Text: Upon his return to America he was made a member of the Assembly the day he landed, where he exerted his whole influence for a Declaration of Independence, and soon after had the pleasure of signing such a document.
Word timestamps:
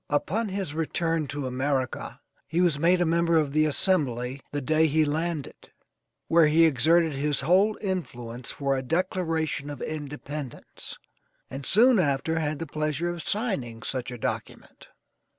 Upon 0.09 0.49
his 0.49 0.73
return 0.73 1.27
to 1.27 1.45
America 1.45 2.19
he 2.47 2.59
was 2.59 2.79
made 2.79 3.01
a 3.01 3.05
member 3.05 3.37
of 3.37 3.53
the 3.53 3.65
Assembly 3.67 4.41
the 4.51 4.59
day 4.59 4.87
he 4.87 5.05
landed, 5.05 5.71
where 6.27 6.47
he 6.47 6.65
exerted 6.65 7.13
his 7.13 7.41
whole 7.41 7.77
influence 7.81 8.49
for 8.49 8.75
a 8.75 8.81
Declaration 8.81 9.69
of 9.69 9.79
Independence, 9.79 10.97
and 11.51 11.67
soon 11.67 11.99
after 11.99 12.39
had 12.39 12.57
the 12.57 12.65
pleasure 12.65 13.11
of 13.11 13.21
signing 13.21 13.83
such 13.83 14.09
a 14.09 14.17
document. 14.17 14.87